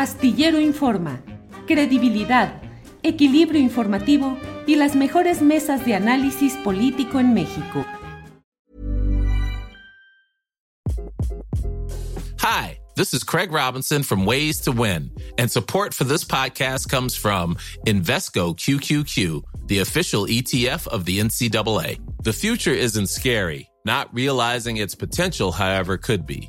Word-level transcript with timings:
Astillero 0.00 0.58
Informa, 0.58 1.20
credibilidad, 1.66 2.62
equilibrio 3.02 3.60
informativo 3.60 4.38
y 4.66 4.76
las 4.76 4.96
mejores 4.96 5.42
mesas 5.42 5.84
de 5.84 5.94
análisis 5.94 6.54
político 6.64 7.20
en 7.20 7.34
México. 7.34 7.84
Hi, 12.38 12.78
this 12.96 13.12
is 13.12 13.22
Craig 13.22 13.52
Robinson 13.52 14.02
from 14.02 14.24
Ways 14.24 14.58
to 14.60 14.72
Win, 14.72 15.10
and 15.36 15.50
support 15.50 15.92
for 15.92 16.04
this 16.04 16.24
podcast 16.24 16.88
comes 16.88 17.14
from 17.14 17.56
Invesco 17.86 18.56
QQQ, 18.56 19.42
the 19.66 19.80
official 19.80 20.24
ETF 20.24 20.86
of 20.86 21.04
the 21.04 21.20
NCAA. 21.20 22.00
The 22.22 22.32
future 22.32 22.72
isn't 22.72 23.10
scary. 23.10 23.68
Not 23.84 24.08
realizing 24.14 24.78
its 24.78 24.94
potential, 24.94 25.52
however, 25.52 25.98
could 25.98 26.24
be. 26.24 26.48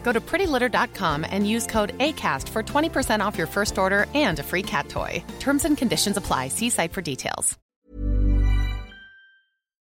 Go 0.03 0.11
to 0.11 0.19
prettylitter.com 0.19 1.25
and 1.29 1.47
use 1.47 1.65
code 1.65 1.97
ACAST 1.99 2.49
for 2.49 2.63
20% 2.63 3.21
off 3.21 3.37
your 3.37 3.47
first 3.47 3.77
order 3.77 4.07
and 4.13 4.39
a 4.39 4.43
free 4.43 4.63
cat 4.63 4.89
toy. 4.89 5.23
Terms 5.39 5.63
and 5.65 5.77
conditions 5.77 6.17
apply. 6.17 6.49
See 6.49 6.69
site 6.69 6.91
for 6.91 7.01
details. 7.01 7.57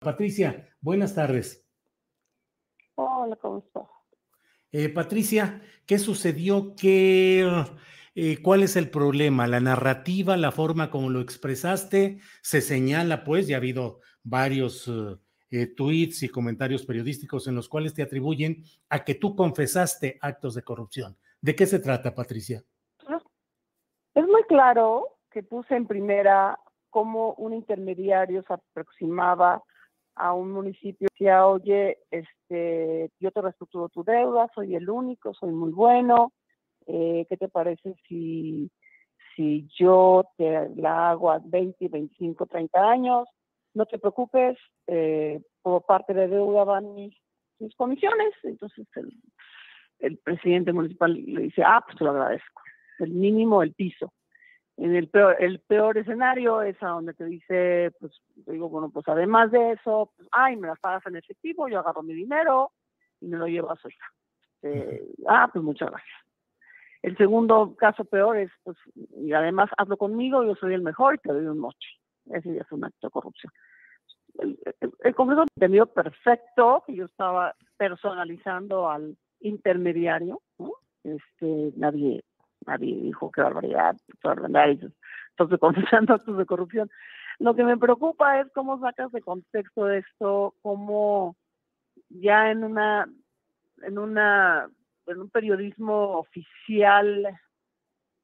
Patricia, 0.04 0.68
buenas 0.82 1.16
tardes. 1.16 1.64
Hola, 2.96 3.38
¿cómo 3.38 3.60
estás? 3.60 3.88
Eh, 4.72 4.90
Patricia, 4.90 5.62
¿qué 5.86 5.98
sucedió? 5.98 6.76
¿Qué, 6.76 7.48
eh, 8.16 8.42
¿Cuál 8.42 8.64
es 8.64 8.76
el 8.76 8.90
problema? 8.90 9.48
¿La 9.48 9.60
narrativa, 9.60 10.36
la 10.36 10.52
forma 10.52 10.90
como 10.92 11.10
lo 11.10 11.22
expresaste? 11.22 12.20
Se 12.42 12.62
señala, 12.62 13.24
pues, 13.24 13.48
ya 13.48 13.56
ha 13.56 13.60
habido 13.60 14.02
varios 14.24 14.88
eh, 14.88 15.16
eh, 15.56 15.68
tweets 15.68 16.24
y 16.24 16.30
comentarios 16.30 16.84
periodísticos 16.84 17.48
en 17.48 17.54
los 17.54 17.70
cuales 17.70 17.94
te 17.94 18.02
atribuyen 18.02 18.64
a 18.90 19.04
que 19.04 19.14
tú 19.14 19.36
confesaste 19.36 20.18
actos 20.20 20.56
de 20.56 20.64
corrupción. 20.64 21.16
¿De 21.40 21.56
qué 21.56 21.68
se 21.68 21.78
trata, 21.78 22.16
Patricia? 22.16 22.64
Es 24.16 24.26
muy 24.26 24.42
claro 24.48 25.20
que 25.30 25.44
puse 25.44 25.76
en 25.76 25.86
primera 25.86 26.58
cómo 26.90 27.36
un 27.36 27.54
intermediario 27.54 28.44
se 28.48 28.54
aproximaba 28.54 29.62
a 30.16 30.34
un 30.34 30.52
municipio 30.52 31.08
y 31.08 31.14
decía, 31.14 31.46
oye, 31.46 32.00
este, 32.10 33.12
yo 33.20 33.30
te 33.30 33.42
reestructuro 33.42 33.90
tu 33.90 34.04
deuda, 34.04 34.50
soy 34.56 34.76
el 34.76 34.90
único, 34.90 35.36
soy 35.36 35.52
muy 35.52 35.72
bueno, 35.72 36.34
eh, 36.88 37.28
¿qué 37.30 37.38
te 37.38 37.48
parece 37.48 37.94
si, 38.08 38.72
si 39.36 39.68
yo 39.78 40.24
te 40.36 40.70
la 40.78 41.12
hago 41.12 41.32
a 41.32 41.40
20, 41.44 41.90
25, 41.90 42.48
30 42.48 42.90
años? 42.90 43.28
No 43.74 43.86
te 43.86 43.98
preocupes, 43.98 44.58
eh, 44.88 45.42
por 45.62 45.86
parte 45.86 46.14
de 46.14 46.28
deuda 46.28 46.64
van 46.64 46.94
mis, 46.94 47.16
mis 47.60 47.76
comisiones. 47.76 48.34
Entonces 48.44 48.88
el, 48.96 49.12
el 50.00 50.18
presidente 50.18 50.74
municipal 50.74 51.14
le 51.14 51.44
dice, 51.44 51.64
ah, 51.64 51.82
pues 51.86 51.98
te 51.98 52.04
lo 52.04 52.12
agradezco, 52.12 52.62
el 53.00 53.12
mínimo, 53.12 53.64
el 53.64 53.74
piso. 53.74 54.14
En 54.76 54.96
el 54.96 55.08
peor, 55.08 55.38
el 55.40 55.60
peor 55.60 55.98
escenario 55.98 56.64
es 56.64 56.82
a 56.82 56.88
donde 56.88 57.14
te 57.14 57.26
dice, 57.26 57.92
pues, 58.00 58.12
digo, 58.48 58.70
bueno, 58.70 58.90
pues 58.90 59.08
además 59.08 59.52
de 59.52 59.74
eso, 59.74 60.12
pues, 60.18 60.28
ay, 60.32 60.56
me 60.56 60.68
las 60.68 60.80
pagas 60.80 61.06
en 61.06 61.16
efectivo, 61.16 61.68
yo 61.68 61.80
agarro 61.80 62.02
mi 62.02 62.14
dinero 62.14 62.72
y 63.22 63.28
me 63.28 63.38
lo 63.38 63.48
llevo 63.48 63.72
a 63.72 63.76
su 63.76 63.88
hija. 63.88 64.06
Eh, 64.64 65.06
ah, 65.28 65.48
pues 65.54 65.64
muchas 65.64 65.92
gracias. 65.92 66.18
El 67.04 67.16
segundo 67.18 67.76
caso 67.76 68.04
peor 68.06 68.38
es, 68.38 68.52
pues, 68.64 68.78
y 69.16 69.34
además 69.34 69.70
hazlo 69.78 69.98
conmigo, 69.98 70.44
yo 70.44 70.56
soy 70.56 70.74
el 70.74 70.82
mejor 70.82 71.16
y 71.16 71.18
te 71.20 71.34
doy 71.34 71.46
un 71.46 71.60
moche. 71.60 71.90
Ese 72.26 72.54
ya 72.54 72.62
es 72.62 72.72
un 72.72 72.86
acto 72.86 73.08
de 73.08 73.12
corrupción. 73.12 73.52
El, 74.40 74.60
el, 74.82 74.92
el 75.00 75.16
Congreso 75.16 75.44
entendió 75.56 75.86
perfecto 75.86 76.84
que 76.88 76.96
yo 76.96 77.06
estaba 77.06 77.56
personalizando 77.78 78.90
al 78.90 79.16
intermediario, 79.42 80.42
¿no? 80.58 80.74
Este, 81.04 81.74
nadie 81.76 82.24
nadie 82.66 82.96
dijo 83.02 83.32
qué 83.32 83.42
barbaridad, 83.42 83.96
qué 84.08 84.28
barbaridad, 84.28 84.92
entonces 85.32 85.60
confesando 85.60 86.14
actos 86.16 86.38
de 86.38 86.46
corrupción. 86.46 86.90
Lo 87.40 87.56
que 87.56 87.64
me 87.64 87.78
preocupa 87.78 88.40
es 88.40 88.48
cómo 88.54 88.80
sacas 88.80 89.12
de 89.12 89.22
contexto 89.22 89.90
esto, 89.90 90.56
cómo 90.62 91.36
ya 92.10 92.52
en 92.52 92.64
una, 92.64 93.08
en 93.82 93.98
una, 93.98 94.70
en 95.08 95.20
un 95.20 95.30
periodismo 95.30 96.20
oficial 96.20 97.40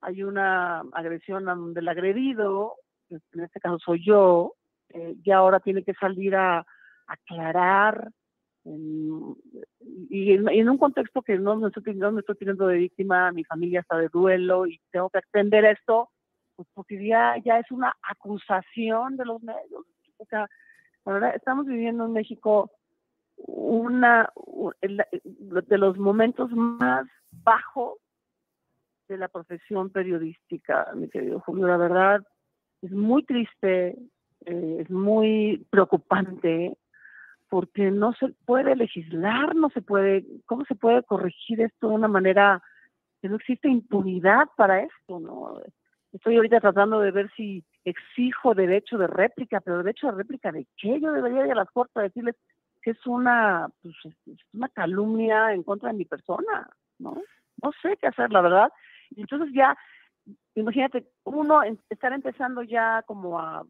hay 0.02 0.24
una 0.24 0.82
agresión 0.94 1.46
donde 1.46 1.82
el 1.82 1.88
agredido, 1.88 2.76
en 3.10 3.42
este 3.42 3.60
caso 3.60 3.80
soy 3.80 4.04
yo, 4.04 4.54
eh, 4.90 5.16
ya 5.24 5.38
ahora 5.38 5.60
tiene 5.60 5.84
que 5.84 5.94
salir 5.94 6.36
a 6.36 6.66
aclarar 7.08 8.10
y, 8.66 10.34
en, 10.34 10.50
y, 10.52 10.62
un 10.62 10.78
contexto 10.78 11.22
que 11.22 11.40
no 11.40 11.56
me, 11.56 11.68
estoy, 11.70 11.96
no 11.96 12.18
estoy 12.20 12.36
teniendo 12.36 12.68
de 12.68 12.78
víctima, 12.78 13.32
mi 13.32 13.44
familia 13.44 13.80
está 13.80 13.98
de 13.98 14.10
duelo 14.10 14.68
y 14.68 14.80
tengo 14.92 15.10
que 15.10 15.20
atender 15.20 15.66
esto, 15.66 16.10
pues 16.56 16.68
porque 16.74 17.04
ya, 17.06 17.36
ya 17.44 17.60
es 17.60 17.72
una 17.72 17.94
acusación 18.04 19.18
de 19.18 19.26
los 19.26 19.42
medios. 19.42 19.86
O 20.18 20.26
sea, 20.26 20.48
verdad, 21.06 21.36
estamos 21.36 21.66
viviendo 21.66 22.06
en 22.06 22.14
México 22.14 22.72
una 23.38 24.30
de 24.82 25.78
los 25.78 25.98
momentos 25.98 26.52
más 26.52 27.08
bajos 27.32 27.98
de 29.08 29.18
la 29.18 29.28
profesión 29.28 29.90
periodística, 29.90 30.88
mi 30.94 31.10
querido 31.10 31.40
Julio. 31.40 31.68
La 31.68 31.78
verdad, 31.78 32.24
es 32.82 32.92
muy 32.92 33.24
triste, 33.24 33.98
eh, 34.46 34.78
es 34.80 34.90
muy 34.90 35.66
preocupante 35.70 36.78
porque 37.50 37.90
no 37.92 38.14
se 38.14 38.30
puede 38.46 38.76
legislar, 38.76 39.56
no 39.56 39.70
se 39.70 39.82
puede, 39.82 40.26
¿cómo 40.46 40.66
se 40.66 40.76
puede 40.76 41.04
corregir 41.04 41.62
esto 41.62 41.90
de 41.90 41.96
una 41.96 42.08
manera 42.08 42.62
que 43.22 43.30
no 43.30 43.36
existe 43.38 43.68
impunidad 43.68 44.48
para 44.56 44.82
esto, 44.82 45.20
¿no? 45.20 45.60
Estoy 46.14 46.38
ahorita 46.38 46.60
tratando 46.60 47.00
de 47.00 47.12
ver 47.12 47.30
si 47.36 47.64
exijo 47.86 48.54
derecho 48.54 48.98
de 48.98 49.08
réplica, 49.08 49.62
pero 49.62 49.80
derecho 49.80 50.08
de 50.08 50.14
réplica 50.14 50.52
de 50.52 50.68
qué? 50.78 51.00
Yo 51.00 51.12
debería 51.12 51.46
ir 51.46 51.52
a 51.52 51.56
las 51.56 51.72
cortes 51.72 51.98
a 51.98 52.02
decirles 52.02 52.36
que 52.82 52.92
es 52.92 53.08
una, 53.08 53.68
pues, 53.82 53.96
es 54.06 54.38
una 54.54 54.70
calumnia 54.70 55.54
en 55.54 55.64
contra 55.64 55.92
de 55.92 55.98
mi 55.98 56.06
persona, 56.06 56.70
¿no? 56.98 57.22
No 57.62 57.72
sé 57.82 57.98
qué 57.98 58.08
hacer, 58.08 58.32
la 58.32 58.42
verdad. 58.42 58.72
Entonces 59.16 59.50
ya, 59.54 59.78
imagínate, 60.62 61.08
uno 61.24 61.62
estar 61.90 62.14
empezando 62.14 62.64
ya 62.64 63.04
como 63.06 63.40
a 63.40 63.66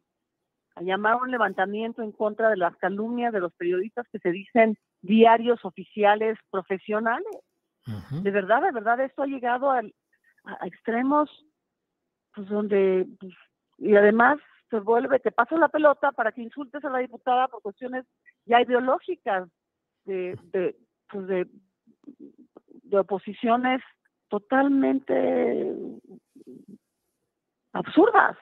a 0.79 0.81
llamar 0.81 1.16
un 1.16 1.29
levantamiento 1.29 2.01
en 2.01 2.11
contra 2.11 2.50
de 2.50 2.57
las 2.57 2.75
calumnias 2.77 3.33
de 3.33 3.41
los 3.41 3.53
periodistas 3.53 4.07
que 4.11 4.19
se 4.19 4.31
dicen 4.31 4.77
diarios 5.01 5.63
oficiales 5.66 6.38
profesionales. 6.49 7.35
Uh 7.85 7.91
-huh. 7.91 8.22
De 8.22 8.31
verdad, 8.31 8.61
de 8.61 8.72
verdad, 8.72 8.99
esto 9.01 9.23
ha 9.23 9.28
llegado 9.28 9.72
al, 9.72 9.94
a, 10.45 10.67
extremos 10.67 11.29
pues 12.33 12.47
donde, 12.47 13.07
pues, 13.19 13.33
y 13.78 13.95
además 13.95 14.39
se 14.69 14.79
vuelve, 14.79 15.19
te 15.19 15.31
pasa 15.31 15.57
la 15.57 15.67
pelota 15.67 16.11
para 16.11 16.31
que 16.31 16.44
insultes 16.44 16.83
a 16.85 16.89
la 16.89 16.99
diputada 16.99 17.47
por 17.47 17.61
cuestiones 17.61 18.05
ya 18.45 18.61
ideológicas 18.61 19.49
de, 20.05 20.37
de, 20.52 20.75
pues 21.09 21.28
de, 21.28 21.47
de 22.84 22.99
oposiciones 22.99 23.81
totalmente 24.29 25.75
absurdas. 27.73 28.37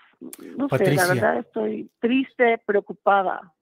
No 0.58 0.68
Patricia, 0.68 1.02
sé, 1.02 1.08
la 1.08 1.14
verdad 1.14 1.40
estoy 1.40 1.92
triste, 2.00 2.60
preocupada. 2.66 3.54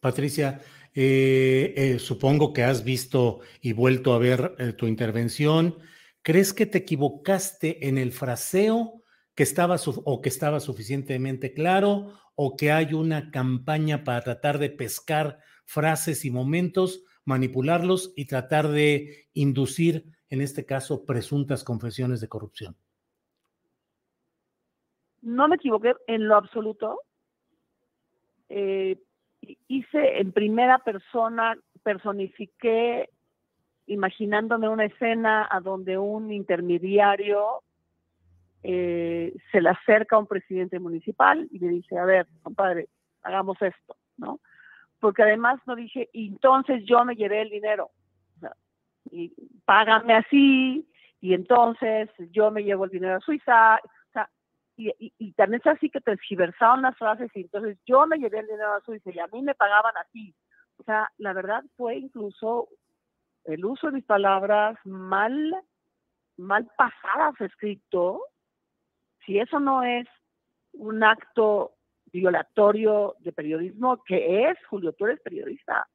Patricia, 0.00 0.60
eh, 0.94 1.74
eh, 1.76 1.98
supongo 1.98 2.52
que 2.52 2.62
has 2.62 2.84
visto 2.84 3.40
y 3.60 3.72
vuelto 3.72 4.14
a 4.14 4.18
ver 4.18 4.54
eh, 4.58 4.72
tu 4.72 4.86
intervención. 4.86 5.76
¿Crees 6.22 6.52
que 6.52 6.66
te 6.66 6.78
equivocaste 6.78 7.88
en 7.88 7.98
el 7.98 8.12
fraseo 8.12 9.02
que 9.34 9.42
estaba 9.42 9.76
o 9.84 10.20
que 10.20 10.28
estaba 10.28 10.60
suficientemente 10.60 11.52
claro 11.52 12.14
o 12.34 12.56
que 12.56 12.72
hay 12.72 12.94
una 12.94 13.30
campaña 13.30 14.04
para 14.04 14.22
tratar 14.22 14.58
de 14.58 14.70
pescar 14.70 15.38
frases 15.64 16.24
y 16.24 16.30
momentos, 16.30 17.02
manipularlos 17.24 18.12
y 18.16 18.26
tratar 18.26 18.68
de 18.68 19.28
inducir, 19.34 20.06
en 20.30 20.40
este 20.40 20.64
caso, 20.64 21.04
presuntas 21.04 21.64
confesiones 21.64 22.20
de 22.20 22.28
corrupción? 22.28 22.76
No 25.26 25.48
me 25.48 25.56
equivoqué 25.56 25.94
en 26.06 26.28
lo 26.28 26.36
absoluto. 26.36 27.00
Eh, 28.48 28.96
hice 29.66 30.20
en 30.20 30.30
primera 30.30 30.78
persona, 30.78 31.58
personifiqué 31.82 33.10
imaginándome 33.86 34.68
una 34.68 34.84
escena 34.84 35.48
a 35.50 35.60
donde 35.60 35.98
un 35.98 36.32
intermediario 36.32 37.62
eh, 38.62 39.34
se 39.50 39.60
le 39.60 39.70
acerca 39.70 40.14
a 40.14 40.20
un 40.20 40.26
presidente 40.28 40.78
municipal 40.78 41.48
y 41.50 41.58
le 41.58 41.68
dice, 41.68 41.98
a 41.98 42.04
ver, 42.04 42.26
compadre, 42.42 42.88
hagamos 43.22 43.60
esto, 43.60 43.96
¿no? 44.16 44.38
Porque 45.00 45.24
además 45.24 45.60
no 45.66 45.74
dije, 45.74 46.08
entonces 46.12 46.84
yo 46.84 47.04
me 47.04 47.16
llevé 47.16 47.42
el 47.42 47.50
dinero, 47.50 47.90
y 49.10 49.32
págame 49.64 50.14
así, 50.14 50.88
y 51.20 51.34
entonces 51.34 52.10
yo 52.30 52.50
me 52.50 52.62
llevo 52.62 52.84
el 52.84 52.90
dinero 52.90 53.16
a 53.16 53.20
Suiza, 53.20 53.80
sea, 54.76 54.92
y, 54.98 55.12
y, 55.18 55.32
también 55.32 55.60
es 55.64 55.66
así 55.66 55.90
que 55.90 56.00
transgiversaron 56.00 56.82
las 56.82 56.96
frases, 56.96 57.30
y 57.34 57.40
entonces 57.40 57.78
yo 57.86 58.06
me 58.06 58.18
llevé 58.18 58.40
el 58.40 58.46
dinero 58.46 58.74
a 58.74 58.80
Suiza 58.82 59.10
y 59.10 59.18
a 59.18 59.26
mí 59.28 59.42
me 59.42 59.54
pagaban 59.54 59.96
así. 59.96 60.34
O 60.78 60.84
sea, 60.84 61.10
la 61.18 61.32
verdad 61.32 61.64
fue 61.76 61.96
incluso 61.96 62.68
el 63.44 63.64
uso 63.64 63.86
de 63.86 63.94
mis 63.94 64.04
palabras 64.04 64.76
mal, 64.84 65.54
mal 66.36 66.68
pasadas 66.76 67.40
escrito, 67.40 68.20
si 69.24 69.38
eso 69.38 69.58
no 69.60 69.82
es 69.82 70.06
un 70.72 71.02
acto 71.02 71.74
violatorio 72.12 73.16
de 73.20 73.32
periodismo, 73.32 74.02
que 74.04 74.48
es, 74.48 74.58
Julio, 74.68 74.92
tú 74.92 75.06
eres 75.06 75.20
periodista. 75.20 75.88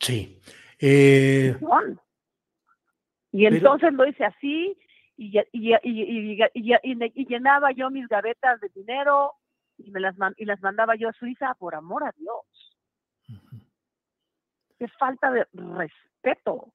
Sí. 0.00 0.40
Eh, 0.78 1.56
y 3.32 3.46
entonces 3.46 3.92
lo 3.94 4.06
hice 4.06 4.24
así 4.24 4.78
y, 5.16 5.38
y, 5.52 5.74
y, 6.52 7.26
llenaba 7.26 7.72
yo 7.72 7.90
mis 7.90 8.06
gavetas 8.08 8.60
de 8.60 8.68
dinero 8.68 9.32
y 9.78 9.90
me 9.90 10.00
las 10.00 10.14
y 10.36 10.44
las 10.44 10.60
mandaba 10.60 10.94
yo 10.96 11.08
a 11.08 11.12
Suiza 11.14 11.54
por 11.54 11.74
amor 11.74 12.04
a 12.04 12.12
Dios. 12.12 12.76
Es 14.78 14.92
falta 14.98 15.30
de 15.30 15.46
respeto. 15.52 16.72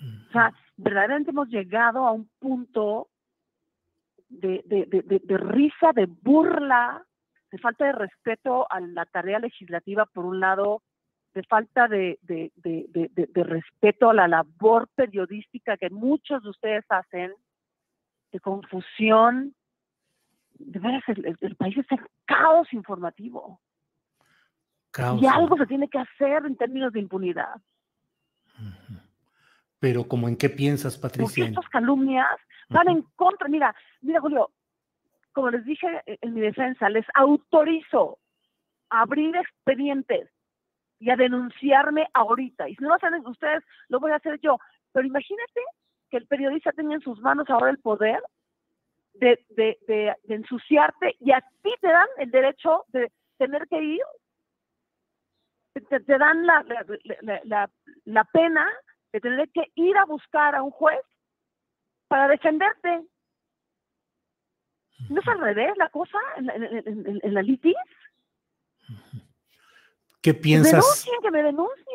O 0.00 0.32
sea, 0.32 0.52
verdaderamente 0.76 1.30
hemos 1.30 1.48
llegado 1.48 2.06
a 2.06 2.12
un 2.12 2.28
punto 2.38 3.08
de, 4.28 4.62
de, 4.64 5.36
risa, 5.38 5.92
de 5.94 6.06
burla, 6.06 7.04
de 7.50 7.58
falta 7.58 7.86
de 7.86 7.92
respeto 7.92 8.66
a 8.70 8.80
la 8.80 9.04
tarea 9.06 9.38
legislativa, 9.38 10.06
por 10.06 10.24
un 10.24 10.40
lado, 10.40 10.82
de 11.34 11.42
falta 11.44 11.86
de, 11.88 12.18
respeto 13.34 14.10
a 14.10 14.14
la 14.14 14.28
labor 14.28 14.88
periodística 14.94 15.76
que 15.76 15.90
muchos 15.90 16.42
de 16.42 16.50
ustedes 16.50 16.84
hacen, 16.88 17.32
de 18.32 18.40
confusión. 18.40 19.54
De 20.54 20.78
veras, 20.78 21.02
el, 21.06 21.56
país 21.56 21.76
está 21.78 21.94
en 21.94 22.06
caos 22.26 22.72
informativo. 22.72 23.60
Y 25.20 25.26
algo 25.26 25.56
se 25.56 25.66
tiene 25.66 25.88
que 25.88 25.98
hacer 25.98 26.44
en 26.44 26.56
términos 26.56 26.92
de 26.92 27.00
impunidad. 27.00 27.60
Pero 29.78 30.06
como 30.06 30.28
en 30.28 30.36
qué 30.36 30.50
piensas, 30.50 30.98
Patricia. 30.98 31.24
Porque 31.24 31.42
estas 31.42 31.68
calumnias 31.70 32.26
van 32.68 32.88
en 32.88 33.02
contra. 33.14 33.48
Mira, 33.48 33.74
mira, 34.02 34.20
Julio, 34.20 34.50
como 35.32 35.50
les 35.50 35.64
dije 35.64 35.86
en 36.06 36.34
mi 36.34 36.40
defensa, 36.40 36.90
les 36.90 37.06
autorizo 37.14 38.18
a 38.90 39.02
abrir 39.02 39.34
expedientes 39.36 40.28
y 41.00 41.10
a 41.10 41.16
denunciarme 41.16 42.06
ahorita. 42.14 42.68
Y 42.68 42.76
si 42.76 42.82
no 42.82 42.90
lo 42.90 42.94
hacen 42.94 43.26
ustedes, 43.26 43.64
lo 43.88 43.98
voy 43.98 44.12
a 44.12 44.16
hacer 44.16 44.38
yo. 44.40 44.58
Pero 44.92 45.06
imagínate 45.06 45.60
que 46.10 46.18
el 46.18 46.26
periodista 46.26 46.72
tenga 46.72 46.94
en 46.94 47.00
sus 47.00 47.18
manos 47.20 47.48
ahora 47.48 47.70
el 47.70 47.78
poder 47.78 48.22
de, 49.14 49.44
de, 49.50 49.78
de, 49.86 50.34
ensuciarte 50.34 51.16
y 51.20 51.32
a 51.32 51.40
ti 51.62 51.74
te 51.80 51.88
dan 51.88 52.06
el 52.18 52.30
derecho 52.30 52.84
de 52.88 53.10
tener 53.38 53.66
que 53.68 53.82
ir, 53.82 54.02
te, 55.88 56.18
dan 56.18 56.46
la, 56.46 56.64
la, 57.44 57.70
la, 58.04 58.24
pena 58.24 58.68
de 59.12 59.20
tener 59.20 59.48
que 59.50 59.70
ir 59.74 59.96
a 59.96 60.04
buscar 60.04 60.54
a 60.54 60.62
un 60.62 60.70
juez 60.70 61.00
para 62.08 62.28
defenderte. 62.28 63.02
¿No 65.08 65.20
es 65.20 65.28
al 65.28 65.40
revés 65.40 65.76
la 65.76 65.88
cosa 65.88 66.18
en, 66.36 67.34
la 67.34 67.42
litis? 67.42 67.74
¿Qué 70.22 70.34
piensas? 70.34 70.72
Denuncien, 70.72 71.22
que 71.22 71.30
me 71.30 71.42
denuncien. 71.42 71.86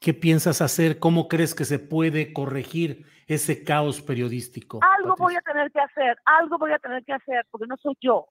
¿Qué 0.00 0.14
piensas 0.14 0.60
hacer? 0.60 0.98
¿Cómo 0.98 1.26
crees 1.26 1.54
que 1.54 1.64
se 1.64 1.78
puede 1.78 2.32
corregir 2.32 3.04
ese 3.26 3.64
caos 3.64 4.00
periodístico? 4.00 4.78
Algo 4.82 5.16
voy 5.18 5.34
a 5.34 5.40
tener 5.40 5.72
que 5.72 5.80
hacer, 5.80 6.16
algo 6.24 6.56
voy 6.56 6.72
a 6.72 6.78
tener 6.78 7.04
que 7.04 7.12
hacer, 7.12 7.44
porque 7.50 7.66
no 7.66 7.76
soy 7.76 7.94
yo, 8.00 8.28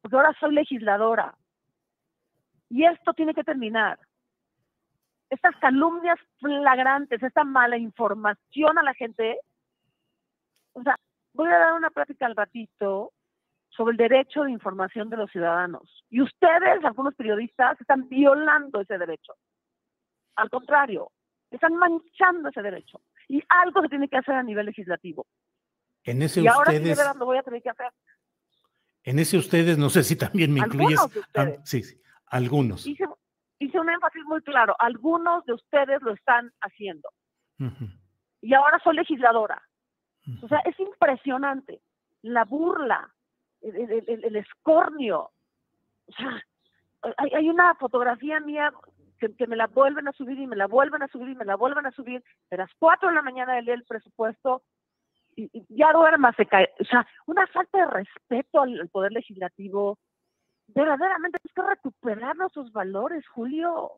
porque 0.00 0.16
ahora 0.16 0.36
soy 0.38 0.54
legisladora. 0.54 1.36
Y 2.70 2.84
esto 2.84 3.12
tiene 3.14 3.34
que 3.34 3.42
terminar 3.42 3.98
estas 5.30 5.54
calumnias 5.56 6.18
flagrantes, 6.38 7.22
esta 7.22 7.44
mala 7.44 7.76
información 7.76 8.78
a 8.78 8.82
la 8.82 8.94
gente. 8.94 9.38
O 10.72 10.82
sea, 10.82 10.96
voy 11.34 11.48
a 11.48 11.58
dar 11.58 11.74
una 11.74 11.90
plática 11.90 12.26
al 12.26 12.36
ratito 12.36 13.12
sobre 13.78 13.92
el 13.92 13.96
derecho 13.96 14.42
de 14.42 14.50
información 14.50 15.08
de 15.08 15.16
los 15.16 15.30
ciudadanos. 15.30 16.04
Y 16.10 16.20
ustedes, 16.20 16.84
algunos 16.84 17.14
periodistas, 17.14 17.80
están 17.80 18.08
violando 18.08 18.80
ese 18.80 18.98
derecho. 18.98 19.34
Al 20.36 20.50
contrario, 20.50 21.12
están 21.50 21.76
manchando 21.76 22.48
ese 22.48 22.60
derecho. 22.60 23.00
Y 23.28 23.40
algo 23.48 23.80
se 23.82 23.88
tiene 23.88 24.08
que 24.08 24.16
hacer 24.16 24.34
a 24.34 24.42
nivel 24.42 24.66
legislativo. 24.66 25.26
En 26.02 26.22
ese 26.22 26.40
y 26.40 26.48
ustedes, 26.48 26.98
ahora 26.98 27.12
sí, 27.12 27.18
lo 27.18 27.24
voy 27.24 27.38
a 27.38 27.42
tener 27.42 27.62
que 27.62 27.70
hacer. 27.70 27.92
En 29.04 29.18
ese 29.20 29.38
ustedes, 29.38 29.78
no 29.78 29.88
sé 29.88 30.02
si 30.02 30.16
también 30.16 30.52
me 30.52 30.60
incluyes. 30.60 31.00
sí, 31.64 31.82
sí, 31.82 32.02
algunos 32.26 32.84
hice 33.58 33.78
un 33.78 33.90
énfasis 33.90 34.24
muy 34.24 34.40
claro, 34.42 34.74
algunos 34.78 35.44
de 35.44 35.54
ustedes 35.54 36.00
lo 36.02 36.12
están 36.12 36.52
haciendo. 36.60 37.08
Y 38.40 38.54
ahora 38.54 38.78
soy 38.82 38.96
legisladora. 38.96 39.62
O 40.42 40.48
sea, 40.48 40.58
es 40.64 40.78
impresionante 40.78 41.80
la 42.22 42.44
burla, 42.44 43.14
el, 43.62 44.36
escornio. 44.36 45.30
O 46.06 46.12
sea, 46.12 46.42
hay, 47.16 47.48
una 47.48 47.74
fotografía 47.74 48.40
mía 48.40 48.72
que, 49.18 49.46
me 49.46 49.56
la 49.56 49.66
vuelven 49.66 50.08
a 50.08 50.12
subir 50.12 50.38
y 50.38 50.46
me 50.46 50.56
la 50.56 50.66
vuelven 50.66 51.02
a 51.02 51.08
subir 51.08 51.30
y 51.30 51.34
me 51.34 51.44
la 51.44 51.56
vuelven 51.56 51.86
a 51.86 51.92
subir. 51.92 52.22
De 52.50 52.56
las 52.56 52.70
4 52.78 53.08
de 53.08 53.14
la 53.14 53.22
mañana 53.22 53.54
de 53.54 53.62
leer 53.62 53.78
el 53.78 53.84
presupuesto 53.84 54.62
y, 55.36 55.50
ya 55.68 55.92
duerma, 55.92 56.32
se 56.32 56.46
cae. 56.46 56.70
O 56.80 56.84
sea, 56.84 57.06
una 57.26 57.46
falta 57.48 57.78
de 57.78 57.86
respeto 57.86 58.62
al 58.62 58.88
Poder 58.88 59.12
Legislativo, 59.12 59.98
verdaderamente 60.68 61.38
es 61.44 61.52
que 61.52 61.62
recuperar 61.62 62.36
nuestros 62.36 62.72
valores, 62.72 63.26
Julio. 63.28 63.92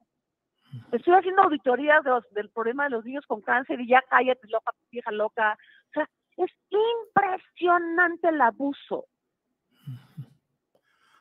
Estoy 0.92 1.14
haciendo 1.14 1.42
auditorías 1.42 2.02
del 2.30 2.50
problema 2.50 2.84
de 2.84 2.90
los 2.90 3.04
niños 3.04 3.26
con 3.26 3.40
cáncer 3.40 3.80
y 3.80 3.88
ya 3.88 4.02
cállate, 4.08 4.46
loca, 4.48 4.72
vieja 4.90 5.10
loca. 5.10 5.58
O 5.88 5.92
sea, 5.94 6.08
es 6.36 6.50
impresionante 6.70 8.28
el 8.28 8.40
abuso. 8.40 9.06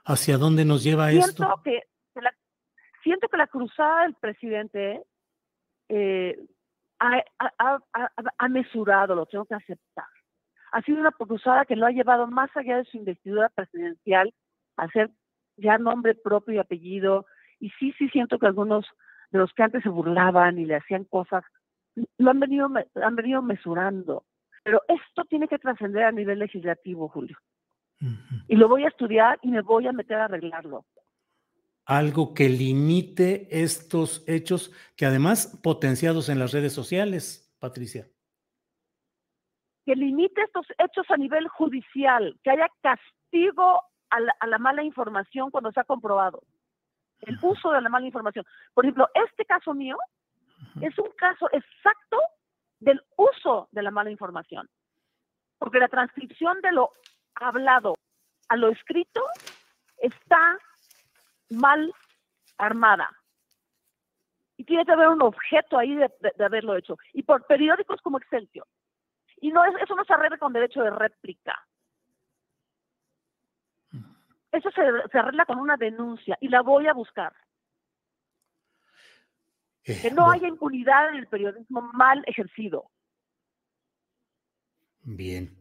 ¿Hacia 0.06 0.38
dónde 0.38 0.66
nos 0.66 0.84
lleva 0.84 1.10
siento 1.10 1.28
esto? 1.28 1.62
Que, 1.64 1.84
la, 2.16 2.34
siento 3.04 3.28
que 3.28 3.38
la 3.38 3.48
cruzada 3.48 4.04
del 4.04 4.16
presidente 4.16 5.04
eh, 5.88 6.38
ha, 7.00 7.24
ha, 8.38 8.48
mesurado, 8.48 9.16
lo 9.16 9.26
tengo 9.26 9.46
que 9.46 9.56
aceptar. 9.56 10.08
Ha 10.72 10.82
sido 10.82 11.00
una 11.00 11.12
cruzada 11.12 11.66
que 11.66 11.76
lo 11.76 11.86
ha 11.86 11.92
llevado 11.92 12.28
más 12.28 12.50
allá 12.56 12.78
de 12.78 12.86
su 12.86 12.98
investidura 12.98 13.50
presidencial 13.50 14.34
a 14.78 14.88
ser 14.90 15.10
ya 15.58 15.78
nombre 15.78 16.16
propio 16.16 16.56
y 16.56 16.58
apellido, 16.58 17.26
y 17.60 17.70
sí, 17.72 17.94
sí 17.98 18.10
siento 18.10 18.40
que 18.40 18.48
algunos 18.48 18.86
de 19.32 19.40
los 19.40 19.54
que 19.54 19.64
antes 19.64 19.84
se 19.84 19.90
burlaban 19.90 20.58
y 20.58 20.66
le 20.66 20.76
hacían 20.76 21.04
cosas, 21.04 21.44
lo 22.18 22.32
han 22.32 22.40
venido, 22.40 22.70
han 22.96 23.16
venido 23.16 23.42
mesurando. 23.42 24.24
Pero 24.64 24.82
esto 24.88 25.26
tiene 25.26 25.48
que 25.48 25.60
trascender 25.60 26.04
a 26.04 26.12
nivel 26.12 26.40
legislativo, 26.40 27.10
Julio. 27.10 27.38
Y 28.48 28.56
lo 28.56 28.68
voy 28.68 28.86
a 28.86 28.88
estudiar 28.88 29.40
y 29.42 29.50
me 29.50 29.62
voy 29.62 29.88
a 29.88 29.92
meter 29.92 30.18
a 30.18 30.26
arreglarlo. 30.26 30.86
Algo 31.86 32.34
que 32.34 32.50
limite 32.50 33.48
estos 33.50 34.24
hechos, 34.28 34.72
que 34.96 35.06
además 35.06 35.60
potenciados 35.64 36.30
en 36.30 36.40
las 36.40 36.52
redes 36.54 36.72
sociales, 36.72 37.54
Patricia. 37.60 38.08
Que 39.86 39.96
limite 39.96 40.42
estos 40.44 40.68
hechos 40.78 41.06
a 41.10 41.18
nivel 41.18 41.48
judicial, 41.48 42.40
que 42.44 42.52
haya 42.52 42.68
castigo 42.82 43.82
a 44.10 44.48
la, 44.48 44.58
mala 44.60 44.84
información 44.84 45.52
cuando 45.52 45.72
se 45.72 45.80
ha 45.80 45.84
comprobado. 45.84 46.44
El 47.22 47.38
uso 47.42 47.72
de 47.72 47.82
la 47.82 47.90
mala 47.90 48.06
información. 48.06 48.46
Por 48.74 48.86
ejemplo, 48.86 49.10
este 49.14 49.46
caso 49.46 49.74
mío 49.74 49.98
es 50.82 50.98
un 50.98 51.10
caso 51.18 51.48
exacto 51.52 52.18
del 52.80 53.02
uso 53.18 53.68
de 53.72 53.84
la 53.84 53.92
mala 53.92 54.10
información. 54.10 54.70
Porque 55.58 55.80
la 55.80 55.90
transcripción 55.90 56.62
de 56.62 56.72
lo 56.72 56.92
hablado 57.40 57.96
a 58.48 58.56
lo 58.56 58.70
escrito 58.70 59.22
está 59.98 60.58
mal 61.50 61.94
armada. 62.58 63.10
Y 64.58 64.66
tiene 64.66 64.86
que 64.86 64.92
haber 64.92 65.08
un 65.08 65.22
objeto 65.22 65.78
ahí 65.78 65.96
de, 65.96 66.12
haberlo 66.44 66.76
hecho. 66.76 66.98
Y 67.14 67.24
por 67.24 67.46
periódicos 67.46 68.02
como 68.02 68.18
Excelsior. 68.18 68.68
Y 69.42 69.52
no 69.52 69.64
es, 69.64 69.74
eso 69.82 69.96
no 69.96 70.04
se 70.04 70.14
arregla 70.14 70.38
con 70.38 70.54
derecho 70.54 70.82
de 70.82 70.90
réplica. 70.90 71.66
eso 74.52 74.72
se, 74.72 74.82
se 75.12 75.18
arregla 75.20 75.46
con 75.46 75.60
una 75.60 75.78
denuncia 75.78 76.38
y 76.42 76.50
la 76.50 76.62
voy 76.62 76.88
a 76.88 76.94
buscar. 76.94 77.34
Eh, 79.86 80.00
Que 80.02 80.12
no 80.12 80.26
bueno, 80.26 80.32
haya 80.32 80.48
impunidad 80.48 81.10
en 81.10 81.16
el 81.16 81.28
periodismo 81.28 81.82
mal 81.94 82.24
ejercido. 82.28 82.90
Bien. 85.04 85.56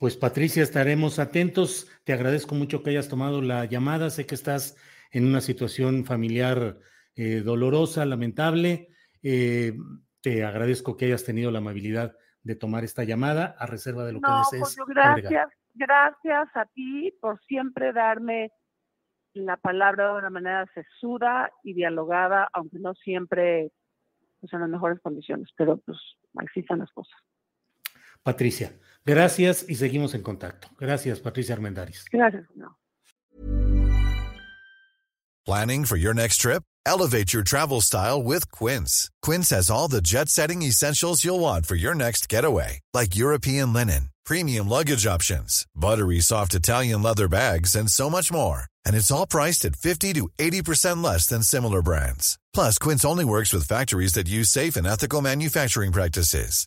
Pues 0.00 0.16
Patricia, 0.16 0.62
estaremos 0.62 1.18
atentos. 1.18 1.86
Te 2.04 2.14
agradezco 2.14 2.54
mucho 2.54 2.82
que 2.82 2.88
hayas 2.88 3.10
tomado 3.10 3.42
la 3.42 3.66
llamada. 3.66 4.08
Sé 4.08 4.24
que 4.24 4.34
estás 4.34 4.74
en 5.10 5.26
una 5.26 5.42
situación 5.42 6.06
familiar 6.06 6.78
eh, 7.16 7.42
dolorosa, 7.42 8.06
lamentable. 8.06 8.88
Eh, 9.22 9.74
te 10.22 10.42
agradezco 10.42 10.96
que 10.96 11.04
hayas 11.04 11.24
tenido 11.24 11.50
la 11.50 11.58
amabilidad 11.58 12.16
de 12.42 12.56
tomar 12.56 12.82
esta 12.82 13.04
llamada 13.04 13.54
a 13.58 13.66
reserva 13.66 14.06
de 14.06 14.14
lo 14.14 14.22
que 14.22 14.30
desees. 14.56 14.78
Agregar. 14.80 15.20
gracias, 15.20 15.50
gracias 15.74 16.48
a 16.56 16.64
ti 16.64 17.14
por 17.20 17.38
siempre 17.44 17.92
darme 17.92 18.52
la 19.34 19.58
palabra 19.58 20.14
de 20.14 20.18
una 20.20 20.30
manera 20.30 20.66
sesuda 20.72 21.52
y 21.62 21.74
dialogada, 21.74 22.48
aunque 22.54 22.78
no 22.78 22.94
siempre 22.94 23.70
pues, 24.40 24.50
en 24.54 24.60
las 24.60 24.70
mejores 24.70 24.98
condiciones, 25.00 25.50
pero 25.58 25.76
pues 25.76 25.98
así 26.36 26.60
están 26.60 26.78
las 26.78 26.90
cosas. 26.92 27.20
Patricia, 28.22 28.78
gracias 29.04 29.64
y 29.68 29.76
seguimos 29.76 30.14
en 30.14 30.22
contacto. 30.22 30.68
Gracias, 30.78 31.20
Patricia 31.20 31.54
Armendáriz. 31.54 32.04
Gracias, 32.10 32.46
Julio. 32.48 32.76
Planning 35.46 35.86
for 35.86 35.96
your 35.96 36.14
next 36.14 36.36
trip? 36.36 36.62
Elevate 36.86 37.32
your 37.32 37.42
travel 37.42 37.80
style 37.80 38.22
with 38.22 38.50
Quince. 38.52 39.10
Quince 39.22 39.50
has 39.50 39.70
all 39.70 39.88
the 39.88 40.02
jet 40.02 40.28
setting 40.28 40.62
essentials 40.62 41.24
you'll 41.24 41.40
want 41.40 41.66
for 41.66 41.74
your 41.74 41.94
next 41.94 42.28
getaway, 42.28 42.80
like 42.92 43.16
European 43.16 43.72
linen, 43.72 44.10
premium 44.24 44.68
luggage 44.68 45.06
options, 45.06 45.66
buttery 45.74 46.20
soft 46.20 46.54
Italian 46.54 47.02
leather 47.02 47.26
bags, 47.26 47.74
and 47.74 47.90
so 47.90 48.10
much 48.10 48.30
more. 48.30 48.64
And 48.84 48.94
it's 48.94 49.10
all 49.10 49.26
priced 49.26 49.64
at 49.64 49.76
50 49.76 50.12
to 50.14 50.28
80% 50.38 51.02
less 51.02 51.26
than 51.26 51.42
similar 51.42 51.82
brands. 51.82 52.38
Plus, 52.52 52.78
Quince 52.78 53.04
only 53.04 53.24
works 53.24 53.52
with 53.52 53.66
factories 53.66 54.12
that 54.12 54.28
use 54.28 54.50
safe 54.50 54.76
and 54.76 54.86
ethical 54.86 55.20
manufacturing 55.20 55.92
practices. 55.92 56.66